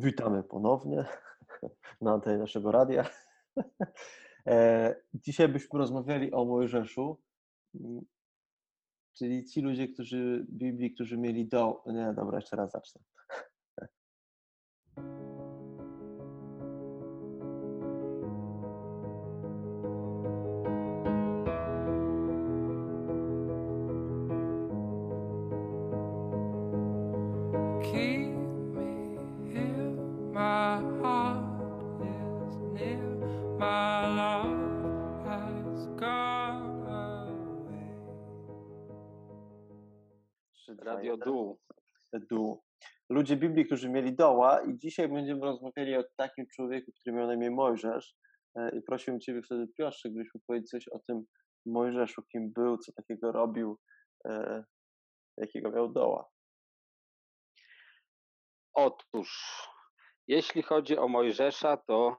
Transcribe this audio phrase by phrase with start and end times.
[0.00, 1.04] Witamy ponownie
[2.00, 3.04] na antenie naszego radia.
[4.46, 7.20] E, dzisiaj byśmy rozmawiali o Mojżeszu,
[7.74, 8.00] mm,
[9.12, 11.82] czyli ci ludzie, którzy Biblii, którzy mieli do...
[11.86, 13.02] Nie, dobra, jeszcze raz zacznę.
[40.78, 41.16] Radio.
[41.16, 41.60] Dół.
[42.12, 42.62] Dół.
[43.08, 47.34] Ludzie Biblii, którzy mieli doła i dzisiaj będziemy rozmawiali o takim człowieku, który miał na
[47.34, 48.16] imię Mojżesz
[48.56, 51.24] E, i prosiłem Ciebie wtedy Piotrze, gdybyś mógł powiedzieć coś o tym
[51.66, 53.78] Mojżeszu, kim był, co takiego robił,
[54.26, 54.64] e,
[55.36, 56.28] jakiego miał doła.
[58.72, 59.62] Otóż,
[60.28, 62.16] jeśli chodzi o Mojżesza, to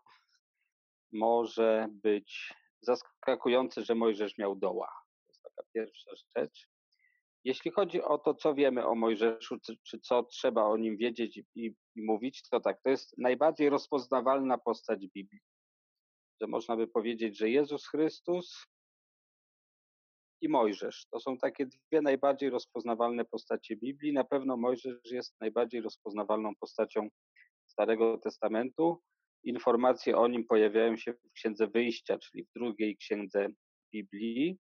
[1.13, 4.87] może być zaskakujące, że Mojżesz miał doła.
[4.87, 6.70] To jest taka pierwsza rzecz.
[7.43, 11.37] Jeśli chodzi o to, co wiemy o Mojżeszu, czy, czy co trzeba o nim wiedzieć
[11.37, 15.41] i, i, i mówić, to tak, to jest najbardziej rozpoznawalna postać Biblii.
[16.41, 18.65] Że można by powiedzieć, że Jezus Chrystus
[20.41, 24.13] i Mojżesz to są takie dwie najbardziej rozpoznawalne postacie Biblii.
[24.13, 27.09] Na pewno Mojżesz jest najbardziej rozpoznawalną postacią
[27.67, 29.01] Starego Testamentu.
[29.43, 33.47] Informacje o nim pojawiają się w Księdze Wyjścia, czyli w drugiej księdze
[33.93, 34.57] Biblii,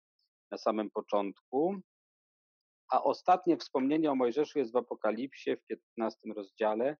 [0.50, 1.80] na samym początku.
[2.88, 6.96] A ostatnie wspomnienie o Mojżeszu jest w Apokalipsie w 15 rozdziale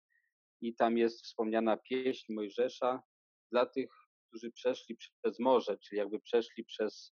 [0.60, 3.02] i tam jest wspomniana pieśń Mojżesza
[3.52, 3.90] dla tych,
[4.28, 7.14] którzy przeszli przez morze, czyli jakby przeszli przez,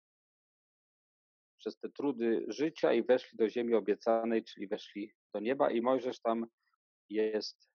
[1.59, 6.21] przez te trudy życia i weszli do ziemi obiecanej, czyli weszli do nieba i Mojżesz
[6.21, 6.47] tam
[7.09, 7.69] jest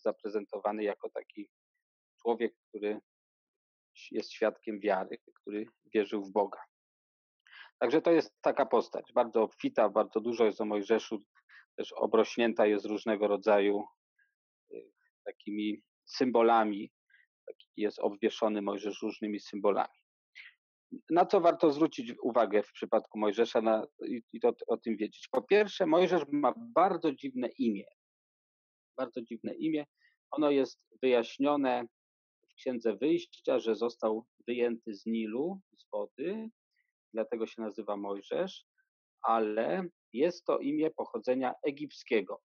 [0.00, 1.48] zaprezentowany jako taki
[2.22, 3.00] człowiek, który
[4.10, 6.71] jest świadkiem wiary, który wierzył w Boga.
[7.82, 11.22] Także to jest taka postać, bardzo obfita, bardzo dużo jest o Mojżeszu,
[11.76, 13.84] też obrośnięta jest różnego rodzaju
[14.72, 14.90] y,
[15.24, 16.90] takimi symbolami,
[17.76, 19.98] jest obwieszony Mojżesz różnymi symbolami.
[21.10, 25.28] Na co warto zwrócić uwagę w przypadku Mojżesza na, i, i to, o tym wiedzieć?
[25.28, 27.86] Po pierwsze, Mojżesz ma bardzo dziwne imię.
[28.96, 29.86] Bardzo dziwne imię.
[30.30, 31.84] Ono jest wyjaśnione
[32.50, 36.50] w Księdze Wyjścia, że został wyjęty z Nilu, z wody,
[37.12, 38.64] dlatego się nazywa Mojżesz,
[39.22, 42.40] ale jest to imię pochodzenia egipskiego.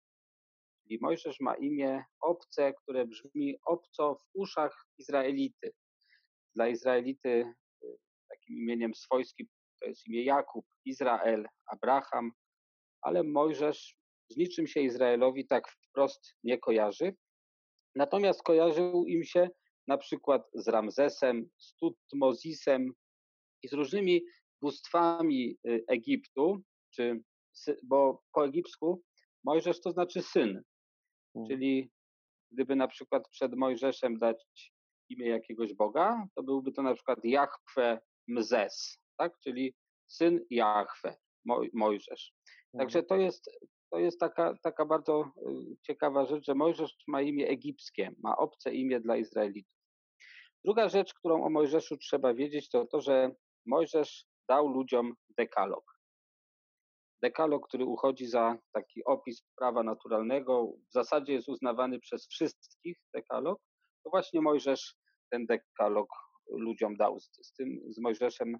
[0.82, 5.72] Czyli Mojżesz ma imię obce, które brzmi obco w uszach Izraelity.
[6.54, 7.96] Dla Izraelity y,
[8.28, 9.46] takim imieniem swojskim
[9.80, 12.30] to jest imię Jakub, Izrael, Abraham,
[13.02, 13.96] ale Mojżesz
[14.28, 17.14] z niczym się Izraelowi tak wprost nie kojarzy.
[17.94, 19.48] Natomiast kojarzył im się
[19.86, 22.92] na przykład z Ramzesem, z Tutmozisem
[23.62, 24.22] i z różnymi
[24.64, 26.62] bóstwami y, Egiptu,
[26.94, 27.22] czy,
[27.82, 29.02] bo po egipsku
[29.44, 30.62] Mojżesz to znaczy syn.
[31.34, 31.48] Mm.
[31.48, 31.90] Czyli
[32.52, 34.72] gdyby na przykład przed Mojżeszem dać
[35.08, 39.32] imię jakiegoś Boga, to byłby to na przykład Jahwe Mzes, tak?
[39.44, 39.74] czyli
[40.06, 42.32] syn Jahwe, Moj, Mojżesz.
[42.78, 43.50] Także to jest,
[43.90, 48.74] to jest taka, taka bardzo y, ciekawa rzecz, że Mojżesz ma imię egipskie, ma obce
[48.74, 49.74] imię dla Izraelitów.
[50.64, 53.30] Druga rzecz, którą o Mojżeszu trzeba wiedzieć, to to, że
[53.66, 55.84] Mojżesz dał ludziom dekalog.
[57.22, 63.60] Dekalog, który uchodzi za taki opis prawa naturalnego, w zasadzie jest uznawany przez wszystkich dekalog,
[64.04, 64.96] to właśnie Mojżesz
[65.30, 66.08] ten dekalog
[66.48, 67.20] ludziom dał.
[67.20, 68.58] Z, tym, z Mojżeszem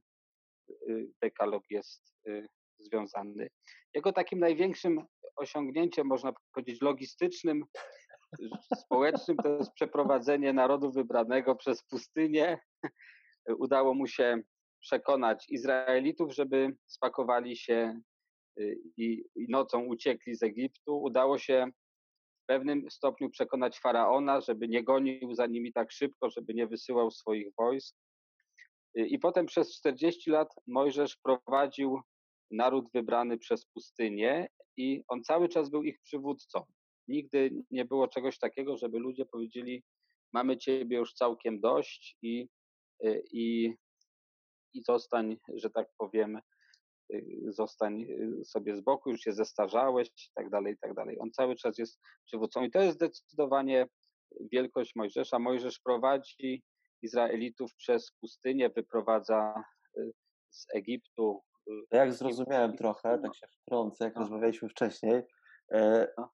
[0.88, 2.46] y, dekalog jest y,
[2.78, 3.48] związany.
[3.94, 5.06] Jego takim największym
[5.36, 7.64] osiągnięciem, można powiedzieć, logistycznym,
[8.84, 12.58] społecznym, to jest przeprowadzenie narodu wybranego przez pustynię.
[13.58, 14.42] Udało mu się
[14.84, 18.00] przekonać Izraelitów, żeby spakowali się
[18.60, 21.02] y, i, nocą uciekli z Egiptu.
[21.02, 21.66] Udało się
[22.42, 27.10] w pewnym stopniu przekonać faraona, żeby nie gonił za nimi tak szybko, żeby nie wysyłał
[27.10, 27.96] swoich wojsk.
[28.98, 32.00] Y, I potem przez 40 lat Mojżesz prowadził
[32.50, 36.64] naród wybrany przez pustynię i on cały czas był ich przywódcą.
[37.08, 39.82] Nigdy nie było czegoś takiego, żeby ludzie powiedzieli:
[40.32, 42.48] Mamy ciebie już całkiem dość i,
[43.04, 43.75] y, i,
[44.75, 46.41] i zostań, że tak powiem,
[47.15, 48.06] y, zostań
[48.44, 51.17] sobie z boku, już się zestarzałeś i tak dalej, i tak dalej.
[51.21, 53.87] On cały czas jest przywódcą i to jest zdecydowanie
[54.53, 55.38] wielkość Mojżesza.
[55.38, 56.62] Mojżesz prowadzi
[57.03, 59.65] Izraelitów przez pustynię, wyprowadza
[60.50, 61.43] z Egiptu.
[61.91, 64.21] Jak zrozumiałem trochę, tak się wtrącę, jak No.
[64.21, 65.23] rozmawialiśmy wcześniej,
[65.73, 66.31] e, No.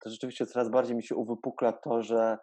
[0.00, 2.38] to rzeczywiście coraz bardziej mi się uwypukla to, że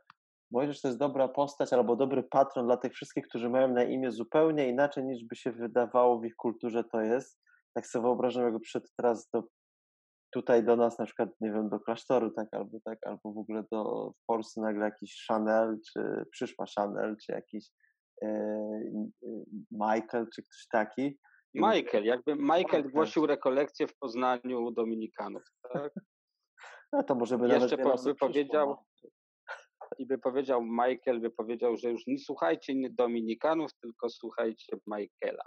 [0.54, 4.12] Mojżesz to jest dobra postać albo dobry patron dla tych wszystkich, którzy mają na imię
[4.12, 7.40] zupełnie inaczej niż by się wydawało w ich kulturze to jest.
[7.74, 9.44] Tak sobie wyobrażam, jakby przyszedł teraz do,
[10.34, 13.64] tutaj do nas, na przykład, nie wiem, do klasztoru, tak, albo tak, albo w ogóle
[13.72, 17.70] do, w Polsce nagle jakiś Chanel, czy przyszła Chanel, czy jakiś
[18.24, 18.60] e,
[19.72, 21.20] Michael, czy ktoś taki.
[21.56, 25.94] Michael, jakby Michael głosił rekolekcję w Poznaniu Dominikanów, tak?
[26.94, 28.78] No to może by Jeszcze nawet po, by powiedział.
[29.98, 35.44] I by powiedział Michael, by powiedział, że już nie słuchajcie Dominikanów, tylko słuchajcie Michaela.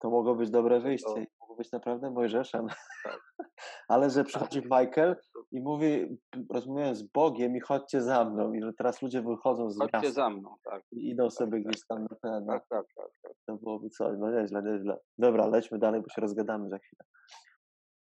[0.00, 1.14] To mogło być dobre wyjście.
[1.14, 1.20] To...
[1.40, 2.66] Mogło być naprawdę Mojżeszem.
[3.04, 3.20] Tak.
[3.88, 4.70] Ale że przychodzi tak.
[4.70, 5.16] Michael
[5.50, 6.18] i mówi,
[6.50, 8.52] rozmawiając z Bogiem i chodźcie za mną.
[8.52, 10.82] I że teraz ludzie wychodzą z Chodźcie miasta za mną, tak.
[10.92, 12.46] I idą sobie tak, gdzieś tam na ten.
[12.46, 13.32] Tak, tak, tak, tak.
[13.46, 14.16] To byłoby coś.
[14.18, 14.98] No nieźle, nieźle.
[15.18, 17.04] Dobra, lećmy dalej, bo się rozgadamy za chwilę.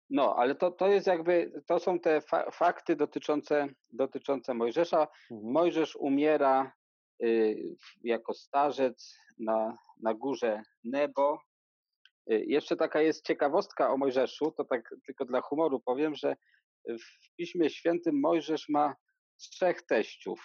[0.09, 5.07] No, ale to, to jest jakby, to są te fa fakty dotyczące, dotyczące Mojżesza.
[5.31, 5.51] Mhm.
[5.51, 6.71] Mojżesz umiera
[7.23, 11.41] y, jako starzec na, na górze Nebo.
[12.31, 16.35] Y, jeszcze taka jest ciekawostka o Mojżeszu, to tak tylko dla humoru powiem, że
[16.87, 18.95] w Piśmie Świętym Mojżesz ma
[19.37, 20.39] trzech teściów.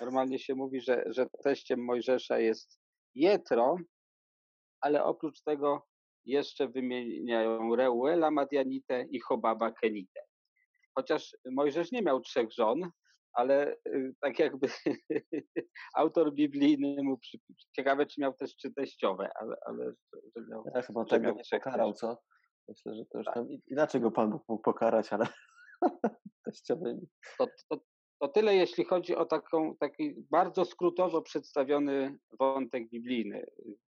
[0.00, 2.80] Normalnie się mówi, że, że teściem Mojżesza jest
[3.14, 3.76] Jetro,
[4.80, 5.89] ale oprócz tego
[6.24, 10.20] jeszcze wymieniają Reuela Madianitę i Chobaba Kenitę.
[10.94, 12.90] Chociaż Mojżesz nie miał trzech żon,
[13.32, 14.68] ale y, tak jakby
[15.94, 17.38] autor biblijny mu przy...
[17.76, 19.92] ciekawe, czy miał też trzy teściowe, ale, ale
[20.36, 22.18] że miał, ja chyba że tego nie pokarał, co?
[22.68, 23.34] Myślę, że to już tak.
[23.34, 25.26] tam inaczej go Pan Bóg mógł pokarać, ale
[26.44, 27.08] teściowymi.
[27.38, 27.80] To, to,
[28.20, 33.46] to tyle, jeśli chodzi o taką, taki bardzo skrótowo przedstawiony wątek biblijny,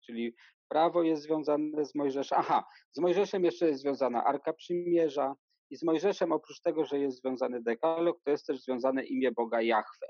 [0.07, 0.35] czyli
[0.69, 2.39] prawo jest związane z Mojżeszem.
[2.41, 5.35] Aha, z Mojżeszem jeszcze jest związana Arka Przymierza
[5.71, 9.63] i z Mojżeszem oprócz tego, że jest związany dekalog, to jest też związane imię Boga
[9.63, 10.07] Jahwe.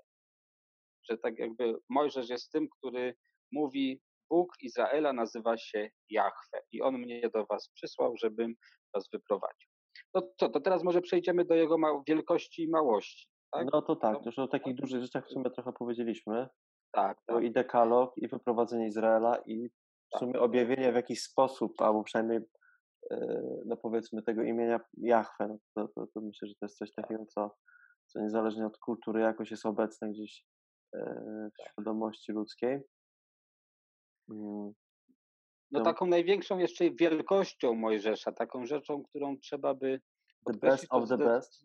[1.11, 3.15] Że tak jakby Mojżesz jest tym, który
[3.53, 4.01] mówi,
[4.31, 8.55] Bóg Izraela nazywa się Jahwe i on mnie do was przysłał, żebym
[8.95, 9.71] was wyprowadził.
[10.15, 13.29] No co, to teraz może przejdziemy do jego wielkości i małości.
[13.53, 13.67] Tak?
[13.73, 16.49] No to tak, już o takich dużych rzeczach w sumie trochę powiedzieliśmy.
[16.93, 17.45] Tak, tak.
[17.45, 19.71] I dekalog, i wyprowadzenie Izraela, i
[20.17, 22.41] w sumie objawienie w jakiś sposób, albo przynajmniej
[23.11, 26.95] e, no powiedzmy tego imienia Jahwe, no to, to, to, myślę, że to jest coś
[26.95, 27.05] tak.
[27.05, 27.57] takiego, co,
[28.07, 30.45] co niezależnie od kultury jakoś jest obecne gdzieś
[30.95, 30.99] e,
[31.55, 31.73] w tak.
[31.73, 32.81] świadomości ludzkiej.
[34.31, 34.73] Mm.
[35.71, 40.01] No taką największą jeszcze wielkością Mojżesza, taką rzeczą, którą trzeba by
[40.47, 41.63] The best of the best.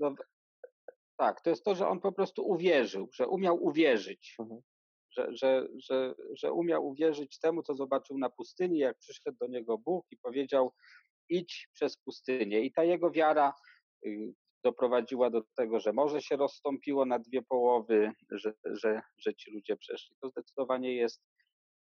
[1.18, 4.36] Tak, to jest to, że on po prostu uwierzył, że umiał uwierzyć.
[4.40, 4.62] Mhm
[5.12, 9.78] że, że, że, że umiał uwierzyć temu, co zobaczył na pustyni, jak przyszedł do niego
[9.78, 10.74] Bóg i powiedział:
[11.30, 12.62] idź przez pustynię.
[12.62, 13.54] I ta jego wiara
[14.06, 19.52] y, doprowadziła do tego, że morze się rozstąpiło na dwie połowy, że, że, że ci
[19.52, 20.16] ludzie przeszli.
[20.22, 21.22] To zdecydowanie jest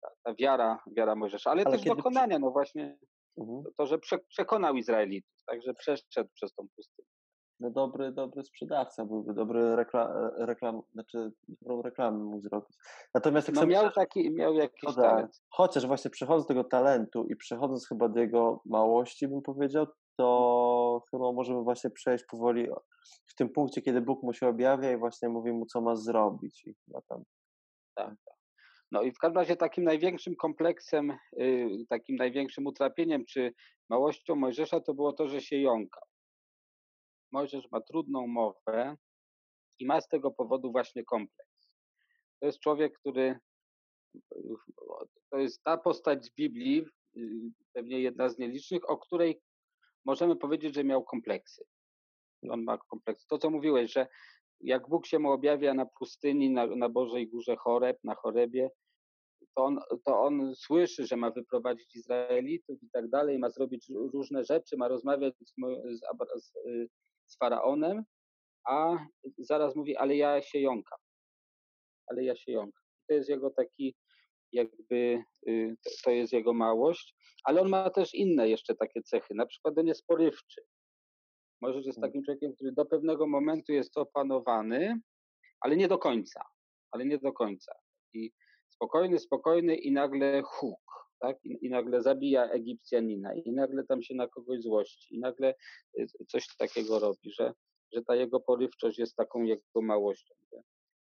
[0.02, 2.98] ta, ta wiara, wiara Mojżesza, ale, ale też dokonania, no właśnie
[3.38, 3.62] mhm.
[3.76, 3.98] to, że
[4.28, 7.01] przekonał Izraelitów, także przeszedł przez tą pustynię
[7.62, 12.76] no dobry, dobry sprzedawca byłby, dobry reklam, reklam znaczy dobrą reklamę mógł zrobić.
[13.14, 15.43] Natomiast jak no miał taki, miał jakiś talent.
[15.49, 19.87] Chociaż właśnie przechodząc do tego talentu i przechodząc chyba do jego małości, bym powiedział,
[20.17, 22.69] to chyba możemy właśnie przejść powoli
[23.26, 26.64] w tym punkcie, kiedy Bóg mu się objawia i właśnie mówi mu, co ma zrobić.
[26.66, 27.23] I chyba tam...
[27.95, 28.37] Tak, tak.
[28.92, 33.52] No i w każdym razie takim największym kompleksem, yy, takim największym utrapieniem czy
[33.90, 36.12] małością Mojżesza to było to, że się jąkał.
[37.32, 38.96] Mojżesz ma trudną mowę
[39.78, 41.70] i ma z tego powodu właśnie kompleks.
[42.40, 43.38] To jest człowiek, który
[45.30, 46.84] to jest ta postać z Biblii,
[47.72, 49.40] pewnie jedna z nielicznych, o której
[50.04, 51.64] możemy powiedzieć, że miał kompleksy.
[52.50, 53.26] On ma kompleks.
[53.26, 54.06] To, co mówiłeś, że
[54.60, 58.70] jak Bóg się mu objawia na pustyni, na, na Bożej Górze Choreb, na Chorebie,
[59.54, 64.44] to on, to on słyszy, że ma wyprowadzić Izraelitów i tak dalej, ma zrobić różne
[64.44, 65.54] rzeczy, ma rozmawiać z,
[65.98, 66.00] z,
[66.42, 66.52] z,
[67.32, 68.04] z faraonem,
[68.64, 69.06] a
[69.38, 70.98] zaraz mówi, ale ja się jąkam.
[72.06, 72.82] Ale ja się jąkam.
[73.08, 73.94] To jest jego taki,
[74.52, 79.46] jakby, y, to jest jego małość, ale on ma też inne jeszcze takie cechy, na
[79.46, 80.62] przykład on jest porywczy.
[81.60, 82.10] Może jest mm.
[82.10, 85.00] takim człowiekiem, który do pewnego momentu jest opanowany,
[85.60, 86.44] ale nie do końca.
[86.90, 87.74] Ale nie do końca.
[88.14, 88.32] I
[88.68, 91.45] spokojny, spokojny i nagle huk tak?
[91.45, 95.55] I, I, nagle zabija Egipcjanina, i nagle tam się na kogoś złości, i nagle
[95.99, 97.52] y, coś takiego robi, że,
[97.93, 100.35] że ta jego porywczość jest taką jego małością.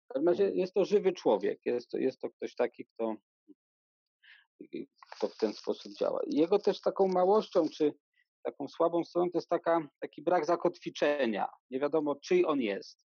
[0.04, 3.14] W każdym razie jest to żywy człowiek, jest to, jest to ktoś taki, kto,
[5.16, 6.20] kto w ten sposób działa.
[6.26, 7.92] Jego też taką małością, czy
[8.42, 11.48] taką słabą stroną to jest taka, taki brak zakotwiczenia.
[11.70, 13.06] Nie wiadomo, czyj on jest.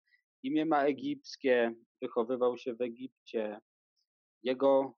[0.43, 3.59] Imię ma egipskie, wychowywał się w Egipcie.
[4.43, 4.93] Jego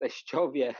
[0.00, 0.74] teściowie,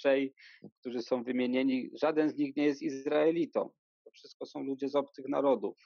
[0.00, 0.34] trzej,
[0.80, 3.70] którzy są wymienieni, żaden z nich nie jest Izraelitą.
[4.04, 5.76] To wszystko są ludzie z obcych narodów.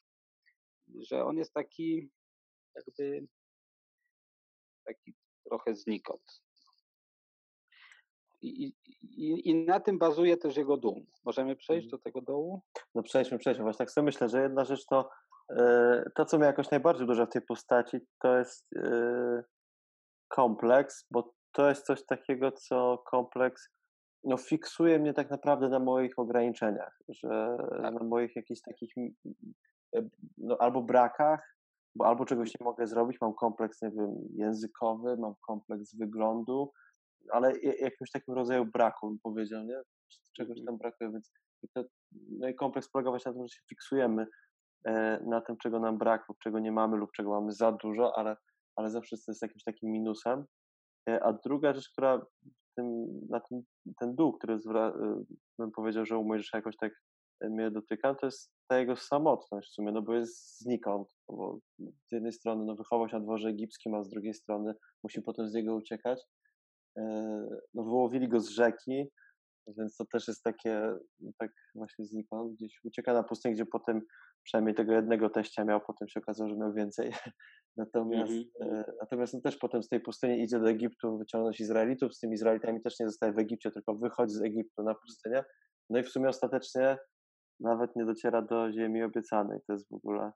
[1.01, 2.11] Że on jest taki
[2.75, 3.27] jakby
[4.85, 6.43] taki trochę znikąd.
[8.43, 11.07] I, i, I na tym bazuje też jego dół.
[11.25, 11.91] Możemy przejść Mhm.
[11.91, 12.63] do tego dołu?
[12.95, 13.65] No przejdźmy, przejdźmy.
[13.65, 15.11] Właśnie tak sobie myślę, że jedna rzecz to,
[15.51, 19.45] e, to co mnie jakoś najbardziej uderza w tej postaci, to jest e,
[20.29, 23.69] kompleks, bo to jest coś takiego, co kompleks
[24.25, 27.95] no, fiksuje mnie tak naprawdę na moich ograniczeniach, że Tak.
[27.95, 28.95] na moich jakichś takich
[29.97, 31.57] e, no, albo brakach,
[31.95, 36.73] bo albo czegoś nie mogę zrobić, mam kompleks, nie wiem, językowy, mam kompleks wyglądu,
[37.31, 39.81] ale ja- jakimś takim rodzaju braku, bym powiedział, nie?
[40.37, 40.67] Czegoś Mhm.
[40.67, 41.33] tam brakuje, więc
[41.75, 41.85] to,
[42.39, 44.27] no i kompleks polega właśnie na tym, że się fiksujemy
[44.87, 48.19] e, na tym, czego nam brak, lub czego nie mamy, lub czego mamy za dużo,
[48.19, 48.37] ale,
[48.77, 50.45] ale zawsze to jest jakimś takim minusem.
[51.09, 52.27] E, A druga rzecz, która
[52.77, 53.63] tym, na tym,
[54.01, 55.25] ten dół, który zwra, e,
[55.59, 56.93] bym powiedział, że u Mojżesza jakoś tak
[57.41, 61.37] e, mnie dotyka, to jest ta jego samotność w sumie, no bo jest znikąd, no
[61.37, 65.23] bo z jednej strony no, wychował się na dworze egipskim, a z drugiej strony musi
[65.23, 66.23] potem z niego uciekać.
[66.99, 67.03] E,
[67.75, 69.11] No, wyłowili go z rzeki,
[69.79, 74.01] więc to też jest takie, no, tak właśnie znikąd, gdzieś ucieka na pustynię, gdzie potem
[74.43, 77.13] przynajmniej tego jednego teścia miał, potem się okazało, że miał więcej.
[77.77, 78.75] Natomiast, Mhm.
[78.81, 82.35] e, natomiast on też potem z tej pustyni idzie do Egiptu wyciągnąć Izraelitów, z tymi
[82.35, 85.45] Izraelitami też nie zostaje w Egipcie, tylko wychodzi z Egiptu na pustynię.
[85.91, 86.99] No i w sumie ostatecznie
[87.61, 89.59] nawet nie dociera do ziemi obiecanej.
[89.67, 90.33] To jest w ogóle.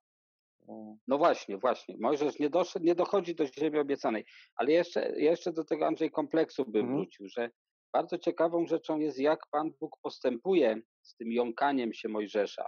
[0.69, 1.97] e, No właśnie, właśnie.
[2.01, 4.25] Mojżesz nie, doszedł, nie dochodzi do ziemi obiecanej.
[4.57, 6.97] Ale jeszcze, jeszcze do tego Andrzej kompleksu bym Mhm.
[6.99, 7.51] wrócił, że
[7.93, 12.65] bardzo ciekawą rzeczą jest, jak Pan Bóg postępuje z tym jąkaniem się Mojżesza.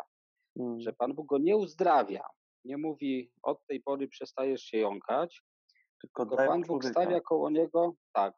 [0.61, 2.23] mm, Że Pan Bóg go nie uzdrawia.
[2.65, 5.43] Nie mówi, od tej pory przestajesz się jąkać,
[6.01, 8.35] Tylko Pan Bóg stawia koło niego, tak,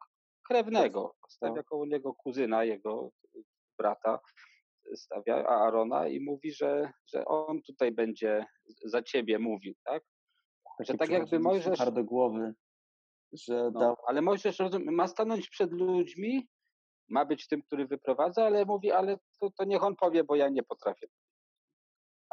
[0.47, 1.63] krewnego, stawia no.
[1.63, 3.09] koło niego kuzyna, jego
[3.77, 4.19] brata,
[4.95, 8.45] stawia Aarona i mówi, że, że on tutaj będzie
[8.85, 10.03] za ciebie mówił, tak?
[10.79, 12.53] Że Taki tak jakby Mojżesz, suchar do głowy,
[13.33, 16.47] że no, dał ale Mojżesz rozum- ma stanąć przed ludźmi,
[17.09, 20.49] ma być tym, który wyprowadza, ale mówi, ale to, to niech on powie, bo ja
[20.49, 21.07] nie potrafię.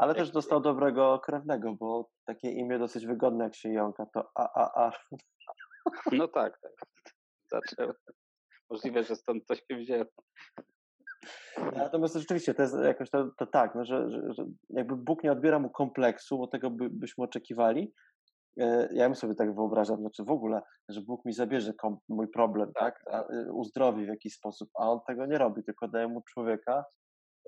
[0.01, 4.31] Ale też Jak- dostał dobrego krewnego, bo takie imię dosyć wygodne jak się jąka, to
[4.35, 4.93] AAA.
[6.13, 6.73] No tak, tak.
[7.51, 7.95] Zaczął.
[8.71, 10.05] Możliwe, że stąd to się wzięło.
[11.77, 15.33] Natomiast rzeczywiście to jest jakoś to, to tak, no, że, że, że jakby Bóg nie
[15.33, 17.95] odbiera mu kompleksu, bo tego by, byśmy oczekiwali.
[18.61, 22.29] E, Ja bym sobie tak wyobrażam, znaczy w ogóle, że Bóg mi zabierze kom, mój
[22.29, 25.89] problem, tak, Tak, A, e, uzdrowi w jakiś sposób, a on tego nie robi, tylko
[25.89, 26.85] daje mu człowieka,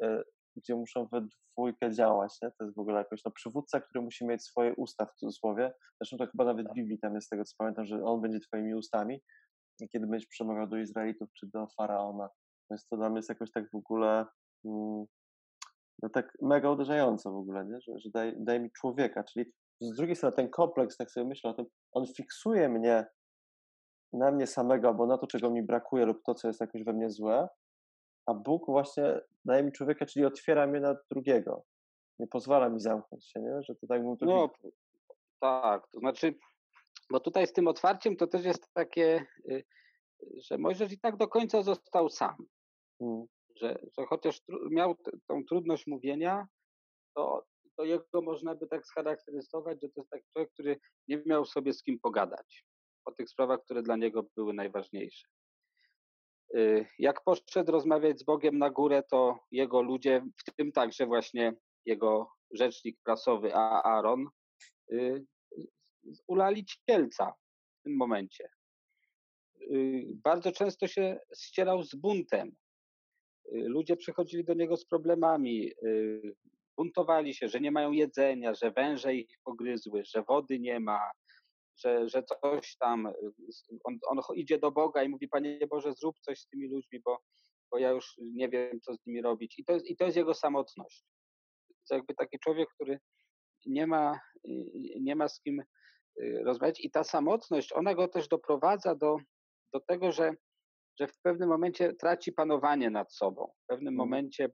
[0.03, 0.23] e,
[0.57, 2.51] gdzie muszą we dwójkę działać, nie?
[2.51, 6.17] To jest w ogóle jakoś, no przywódca, który musi mieć swoje usta w cudzysłowie, zresztą
[6.17, 8.75] to chyba nawet w Biblii tam jest z tego, co pamiętam, że on będzie twoimi
[8.75, 9.23] ustami,
[9.93, 12.29] kiedy będziesz przemawiał do Izraelitów czy do Faraona.
[12.71, 14.27] Więc to dla mnie jest jakoś tak w ogóle
[14.65, 15.05] mm,
[16.03, 17.81] no tak mega uderzające w ogóle, nie?
[17.81, 21.51] że, że daje, daje mi człowieka, czyli z drugiej strony ten kompleks, tak sobie myślę
[21.51, 23.07] o tym, on fiksuje mnie
[24.13, 26.93] na mnie samego, albo na to, czego mi brakuje lub to, co jest jakoś we
[26.93, 27.49] mnie złe,
[28.27, 31.65] a Bóg właśnie daje mi człowieka, czyli otwiera mnie na drugiego.
[32.19, 33.63] Nie pozwala mi zamknąć się, nie?
[33.63, 34.51] Że to tak to No
[35.41, 36.35] tak, to znaczy,
[37.11, 39.65] bo tutaj z tym otwarciem to też jest takie, y,
[40.49, 42.37] że Mojżesz i tak do końca został sam.
[43.01, 43.27] Mm,
[43.57, 46.47] Że, że chociaż miał tą trudność mówienia,
[47.15, 47.45] to,
[47.77, 51.73] to jego można by tak scharakteryzować, że to jest taki człowiek, który nie miał sobie
[51.73, 52.65] z kim pogadać
[53.05, 55.29] o tych sprawach, które dla niego były najważniejsze.
[56.57, 61.55] Y, Jak poszedł rozmawiać z Bogiem na górę, to jego ludzie, w tym także właśnie
[61.87, 64.27] jego rzecznik prasowy Aaron,
[64.93, 65.25] y,
[66.27, 67.33] ulali cielca
[67.81, 68.49] w tym momencie.
[69.61, 72.53] Y, Bardzo często się ścierał z buntem.
[73.53, 75.73] Ludzie przychodzili do niego z problemami,
[76.77, 81.11] buntowali się, że nie mają jedzenia, że węże ich pogryzły, że wody nie ma,
[81.77, 83.07] że, że coś tam.
[83.07, 83.13] y,
[83.85, 87.19] On, on idzie do Boga i mówi: Panie Boże, zrób coś z tymi ludźmi, bo,
[87.71, 89.59] bo ja już nie wiem, co z nimi robić.
[89.59, 91.05] I to, jest- I to jest jego samotność.
[91.89, 92.99] To jakby taki człowiek, który
[93.67, 94.51] nie ma, y,
[95.01, 95.61] nie ma z kim
[96.21, 96.81] y, rozmawiać.
[96.81, 99.17] I ta samotność, ona go też doprowadza do,
[99.73, 100.35] do tego, że,
[101.01, 103.53] że w pewnym momencie traci panowanie nad sobą.
[103.65, 103.97] W pewnym Mhm.
[104.09, 104.49] momencie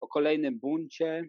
[0.00, 1.28] po kolejnym buncie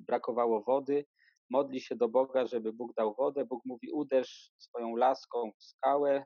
[0.00, 1.04] brakowało wody,
[1.52, 3.44] modli się do Boga, żeby Bóg dał wodę.
[3.44, 6.24] Bóg mówi: uderz swoją laską w skałę.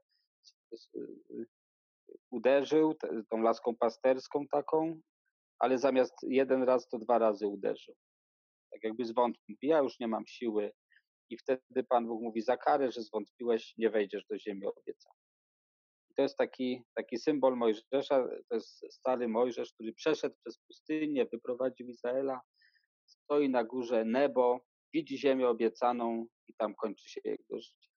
[2.30, 2.94] Uderzył
[3.30, 5.00] tą laską pasterską taką
[5.58, 7.94] ale zamiast jeden raz, to dwa razy uderzył.
[8.70, 10.72] Tak jakby zwątpił, ja już nie mam siły
[11.30, 15.18] i wtedy Pan Bóg mówi, za karę, że zwątpiłeś, nie wejdziesz do ziemi obiecanej.
[16.10, 21.26] I to jest taki, taki symbol Mojżesza, to jest stary Mojżesz, który przeszedł przez pustynię,
[21.32, 22.40] wyprowadził Izraela,
[23.06, 24.60] stoi na górze Nebo,
[24.94, 27.88] widzi ziemię obiecaną i tam kończy się jego życie.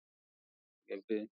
[0.87, 1.27] Jakby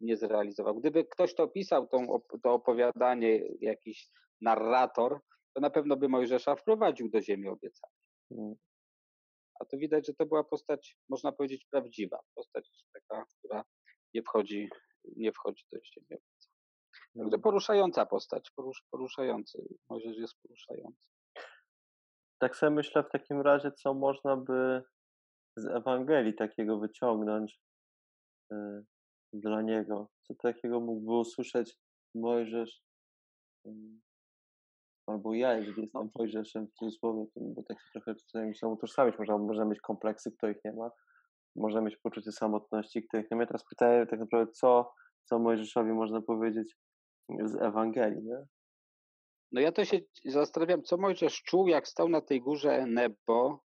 [0.00, 0.74] nie zrealizował.
[0.74, 4.10] Gdyby ktoś to pisał, tą, to opowiadanie, jakiś
[4.40, 5.20] narrator,
[5.54, 7.96] to na pewno by Mojżesza wprowadził do ziemi obiecanej.
[8.30, 8.54] Mm.
[9.60, 12.18] A to widać, że to była postać, można powiedzieć, prawdziwa.
[12.34, 13.64] Postać taka, która
[14.14, 14.68] nie wchodzi,
[15.16, 16.50] nie wchodzi do ziemi obiecanej.
[17.18, 19.64] Także poruszająca postać, porusz, poruszający.
[19.88, 21.08] Mojżesz jest poruszający.
[22.40, 24.82] Tak sobie myślę w takim razie, co można by
[25.56, 27.60] z Ewangelii takiego wyciągnąć
[28.52, 28.56] y,
[29.32, 30.08] dla niego.
[30.22, 31.76] Co takiego mógłby usłyszeć
[32.14, 32.82] Mojżesz,
[33.66, 33.70] y,
[35.06, 39.18] albo ja, jeżeli jestem Mojżeszem w cudzysłowie, bo tak się trochę czasami się utożsamić.
[39.18, 40.90] Można, można mieć kompleksy, kto ich nie ma.
[41.56, 43.46] Można mieć poczucie samotności, których nie ma.
[43.46, 44.92] Teraz pytanie tak naprawdę, co,
[45.24, 46.76] co Mojżeszowi można powiedzieć
[47.44, 48.46] z Ewangelii, nie?
[49.52, 53.64] No ja to się zastanawiam, co Mojżesz czuł, jak stał na tej górze Nebo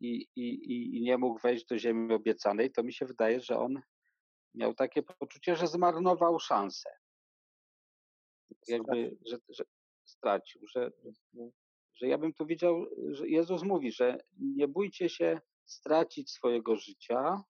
[0.00, 2.72] i, i, i nie mógł wejść do ziemi obiecanej.
[2.72, 3.80] To mi się wydaje, że on
[4.54, 6.90] miał takie poczucie, że zmarnował szansę.
[8.68, 9.64] Jakby, że, że
[10.04, 10.90] stracił, że,
[11.94, 17.42] że ja bym tu widział, że Jezus mówi, że nie bójcie się stracić swojego życia,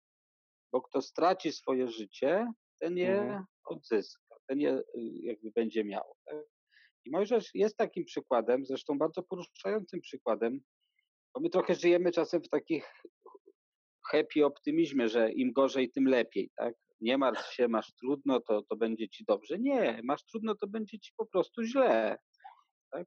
[0.73, 3.45] bo kto straci swoje życie, ten je Mhm.
[3.65, 4.83] odzyska, ten je y,
[5.23, 6.17] jakby będzie miał.
[6.25, 6.52] Tak?
[7.05, 10.61] I Mojżesz jest takim przykładem, zresztą bardzo poruszającym przykładem,
[11.35, 13.03] bo my trochę żyjemy czasem w takich
[14.11, 16.75] happy optymizmie, że im gorzej, tym lepiej, tak?
[17.01, 19.59] Nie martw się, masz trudno, to, to będzie ci dobrze.
[19.59, 22.19] Nie, masz trudno, to będzie ci po prostu źle.
[22.91, 23.07] Tak?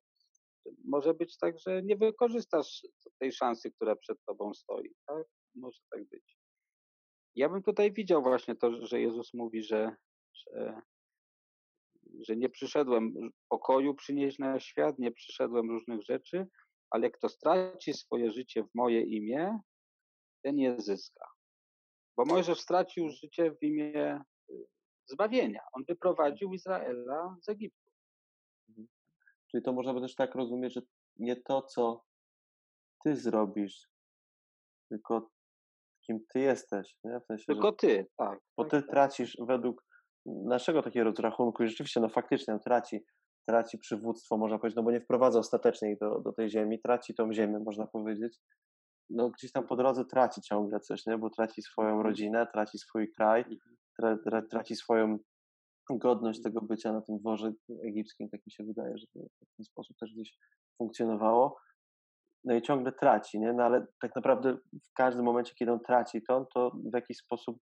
[0.86, 2.82] Może być tak, że nie wykorzystasz
[3.20, 4.90] tej szansy, która przed tobą stoi.
[5.08, 5.24] Tak?
[5.56, 6.38] Może tak być.
[7.36, 9.96] Ja bym tutaj widział właśnie to, że Jezus mówi, że,
[10.34, 10.82] że,
[12.22, 13.14] że nie przyszedłem
[13.50, 16.48] pokoju przynieść na świat, nie przyszedłem różnych rzeczy,
[16.90, 19.60] ale kto straci swoje życie w moje imię,
[20.44, 21.28] ten je zyska.
[22.18, 24.66] Bo Mojżesz stracił życie w imię y,
[25.06, 25.62] zbawienia.
[25.74, 27.92] On wyprowadził Izraela z Egiptu.
[29.52, 30.82] Czyli to można by też tak rozumieć, że
[31.16, 32.04] nie to, co
[33.04, 33.88] ty zrobisz,
[34.90, 35.30] tylko
[36.08, 36.98] kim ty jesteś.
[37.04, 37.20] Nie?
[37.20, 38.40] W sensie, Tylko ty, tak.
[38.58, 38.90] bo tak, ty tak.
[38.90, 39.85] tracisz według
[40.26, 43.06] naszego takiego rozrachunku i rzeczywiście, no faktycznie no, traci,
[43.50, 47.16] traci przywództwo, można powiedzieć, no bo nie wprowadza ostatecznie ich do, do tej ziemi, traci
[47.16, 48.38] tą ziemię, można powiedzieć.
[49.10, 51.18] No gdzieś tam po drodze traci ciągle coś, nie?
[51.18, 53.60] bo traci swoją rodzinę, traci swój kraj, Mhm.
[54.00, 55.18] tra, tra, traci swoją
[55.90, 59.66] godność tego bycia na tym dworze egipskim, tak mi się wydaje, że to w ten
[59.66, 60.38] sposób też gdzieś
[60.78, 61.58] funkcjonowało.
[62.44, 63.54] No i ciągle traci, nie?
[63.54, 64.58] No ale tak naprawdę
[64.90, 67.58] w każdym momencie, kiedy on traci to, to w jakiś sposób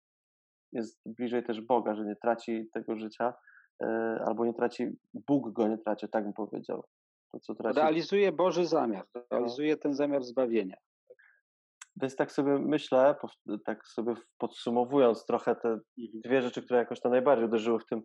[0.73, 3.35] jest bliżej też Boga, że nie traci tego życia,
[3.83, 3.87] e,
[4.27, 4.87] albo nie traci,
[5.29, 6.85] Bóg go nie traci, tak bym powiedział.
[7.33, 7.77] To, co traci.
[7.79, 10.77] Realizuje Boży zamiar, realizuje ten zamiar zbawienia.
[12.03, 13.15] Więc tak sobie myślę,
[13.65, 15.79] tak sobie podsumowując trochę te
[16.25, 18.03] dwie rzeczy, które jakoś tam najbardziej uderzyły w, tym, e,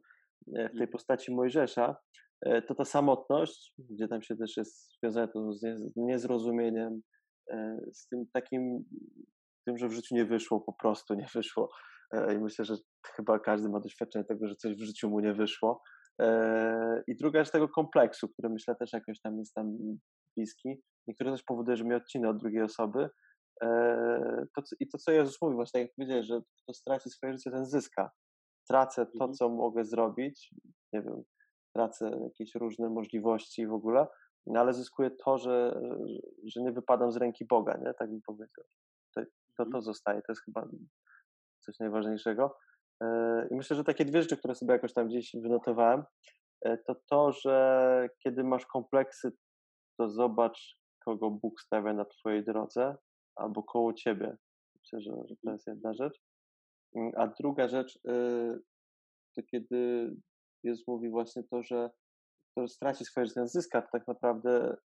[0.47, 0.89] w tej Mhm.
[0.89, 1.95] postaci Mojżesza,
[2.41, 7.01] e, to ta samotność, gdzie tam się też jest związane to z nie- z niezrozumieniem,
[7.93, 8.83] z tym takim,
[9.65, 11.69] tym, że w życiu nie wyszło, po prostu nie wyszło.
[12.13, 12.75] E, I myślę, że
[13.15, 15.81] chyba każdy ma doświadczenie tego, że coś w życiu mu nie wyszło.
[16.21, 19.77] E, I druga rzecz tego kompleksu, który myślę też jakoś tam jest tam
[20.37, 23.09] bliski, i który też powoduje, że mnie odcina od drugiej osoby.
[23.63, 27.33] E, To, I to, co Jezus mówi, właśnie tak jak powiedziałeś, że kto straci swoje
[27.33, 28.11] życie, ten zyska.
[28.69, 29.33] Tracę to, Mhm.
[29.33, 30.53] co mogę zrobić,
[30.93, 31.23] nie wiem,
[31.75, 34.07] tracę jakieś różne możliwości w ogóle,
[34.47, 35.81] no ale zyskuję to, że,
[36.45, 37.93] że nie wypadam z ręki Boga, nie?
[37.93, 38.65] Tak bym powiedział.
[39.15, 39.81] To, to, to Mhm.
[39.83, 40.67] zostaje, to jest chyba
[41.63, 42.57] coś najważniejszego.
[43.03, 46.03] E, I myślę, że takie dwie rzeczy, które sobie jakoś tam gdzieś wynotowałem,
[46.65, 49.31] e, to to, że kiedy masz kompleksy,
[49.97, 52.95] to zobacz, kogo Bóg stawia na twojej drodze
[53.35, 54.37] albo koło ciebie.
[54.79, 56.19] Myślę, że, że to jest jedna rzecz.
[56.95, 58.59] Mm, A druga rzecz, y,
[59.35, 60.11] to kiedy
[60.63, 61.89] Jezus mówi właśnie to, że
[62.51, 64.77] kto straci swoje życie, zyska, to tak naprawdę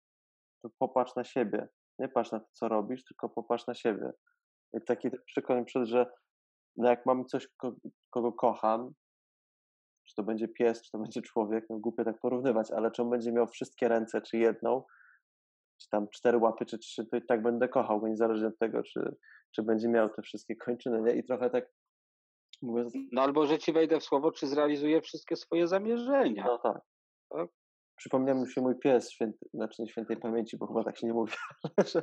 [0.62, 1.68] to popatrz na siebie.
[2.00, 4.12] Nie patrz na to, co robisz, tylko popatrz na siebie.
[4.74, 6.06] I taki przykład przyszedł, że
[6.78, 7.76] no jak mam coś, ko-
[8.10, 8.92] kogo kocham,
[10.10, 13.10] czy to będzie pies, czy to będzie człowiek, no głupio tak porównywać, ale czy on
[13.10, 14.84] będzie miał wszystkie ręce, czy jedną,
[15.82, 18.84] czy tam cztery łapy, czy trzy, to i tak będę kochał go, niezależnie od tego,
[18.84, 19.16] czy,
[19.56, 21.20] czy będzie miał te wszystkie kończyny, nie?
[21.20, 21.66] I trochę tak
[22.62, 26.46] mówiąc, No albo, że ci wejdę w słowo, czy zrealizuje wszystkie swoje zamierzenia.
[26.46, 26.82] no tak.
[27.30, 27.50] Tak?
[27.98, 31.34] Przypomniał mi się mój pies, święty, znaczy świętej pamięci, bo chyba tak się nie mówi,
[31.94, 32.02] że,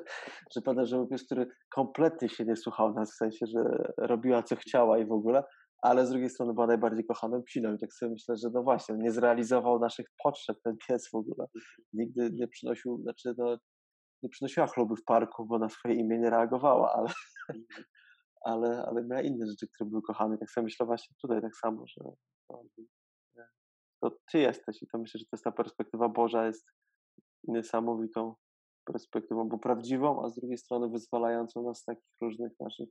[0.54, 4.42] że pada, że był pies, który kompletnie się nie słuchał nas, w sensie, że robiła
[4.42, 5.42] co chciała i w ogóle,
[5.82, 8.94] ale z drugiej strony była najbardziej kochaną psiną i tak sobie myślę, że no właśnie,
[8.98, 11.46] nie zrealizował naszych potrzeb ten pies w ogóle.
[11.92, 13.56] Nigdy nie przynosił, znaczy no,
[14.22, 17.08] nie przynosiła chluby w parku, bo na swoje imię nie reagowała, ale,
[18.50, 20.38] ale, ale miała inne rzeczy, które były kochane.
[20.38, 22.04] Tak sobie myślę właśnie tutaj tak samo, że
[24.04, 26.66] to, ty jesteś i to myślę, że to jest ta perspektywa Boża jest
[27.48, 28.34] niesamowitą
[28.84, 32.88] perspektywą, bo prawdziwą, a z drugiej strony wyzwalającą nas z takich różnych naszych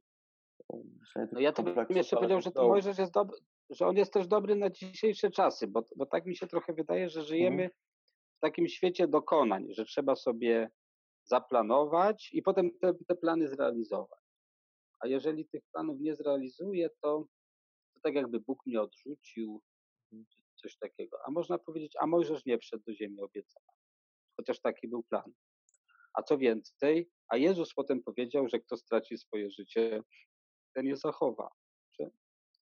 [1.32, 3.38] no ja to bym jeszcze powiedział, że to Mojżesz jest dobry,
[3.70, 7.10] że on jest też dobry na dzisiejsze czasy, bo, bo tak mi się trochę wydaje,
[7.10, 7.70] że żyjemy mhm.
[8.38, 10.70] w takim świecie dokonań, że trzeba sobie
[11.24, 14.20] zaplanować i potem te, te plany zrealizować.
[15.00, 17.26] A jeżeli tych planów nie zrealizuje, to,
[17.94, 19.62] to tak jakby Bóg mnie odrzucił,
[20.64, 21.18] coś takiego.
[21.28, 23.76] A można powiedzieć, a Mojżesz nie wszedł do ziemi obiecanej.
[24.38, 25.34] Chociaż taki był plan.
[26.14, 30.04] A co więcej, a Jezus potem powiedział, że kto straci swoje życie,
[30.76, 31.50] ten je zachowa.
[32.00, 32.10] Że,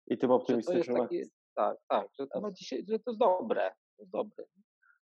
[0.07, 1.07] I tym optymistycznym
[1.55, 3.71] Tak, tak, że to, dzisiaj, że to jest dobre.
[3.95, 4.45] To jest dobre.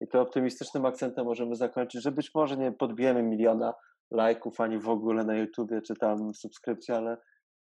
[0.01, 3.73] I tym optymistycznym akcentem możemy zakończyć, że być może nie podbijemy miliona
[4.11, 7.17] lajków ani w ogóle na YouTubie czy tam subskrypcji, ale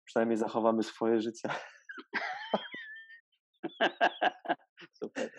[0.05, 1.49] przynajmniej zachowamy swoje życie.
[5.05, 5.31] Super.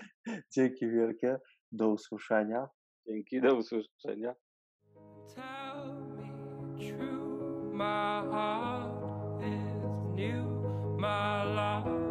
[0.56, 1.38] Dzięki wielkie.
[1.71, 2.67] Do usłyszenia.
[3.08, 4.36] Dzięki, do usłyszenia.
[5.36, 9.84] Tell me true, my heart is
[10.15, 10.45] new,
[10.97, 12.11] my life.